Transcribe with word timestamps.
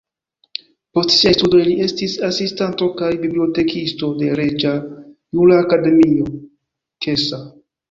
Post 0.97 1.11
siaj 1.17 1.33
studoj 1.37 1.59
li 1.67 1.75
estis 1.87 2.15
asistanto 2.29 2.87
kaj 3.03 3.11
bibliotekisto 3.27 4.11
de 4.23 4.33
Reĝa 4.41 4.73
Jura 4.73 5.63
Akademio 5.69 6.29
(Kassa). 7.09 7.43